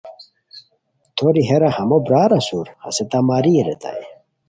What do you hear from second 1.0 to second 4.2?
توری ہیرا ہمو برار اسور ہسے تہ ماریر ریتائے